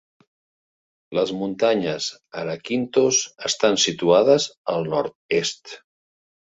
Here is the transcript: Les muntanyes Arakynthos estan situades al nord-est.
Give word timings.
Les 1.17 1.33
muntanyes 1.41 2.09
Arakynthos 2.43 3.23
estan 3.53 3.81
situades 3.87 4.53
al 4.75 4.93
nord-est. 4.97 5.81